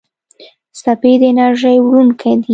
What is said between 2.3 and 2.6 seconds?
دي.